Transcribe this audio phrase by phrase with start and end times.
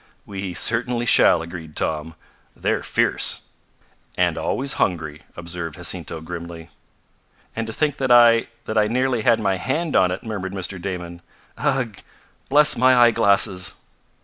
[0.25, 2.15] "We certainly shall," agreed Tom.
[2.55, 3.41] "They're fierce."
[4.17, 6.71] "And always hungry," observed Jacinto grimly.
[7.55, 10.81] "And to think that I that I nearly had my hand on it," murmured Mr.
[10.81, 11.21] Damon.
[11.59, 11.97] "Ugh!
[12.49, 13.75] Bless my eyeglasses!"